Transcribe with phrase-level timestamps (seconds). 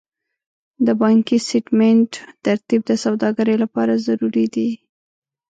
[0.85, 2.11] د بانکي سټېټمنټ
[2.45, 4.69] ترتیب د سوداګرۍ لپاره ضروري دی.